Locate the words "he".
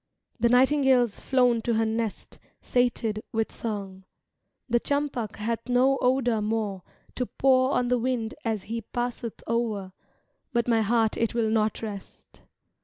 8.63-8.81